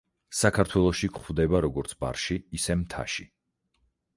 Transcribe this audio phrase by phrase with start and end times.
[0.35, 3.31] საქართველოში გვხვდება როგორც ბარში, ისე მთაში.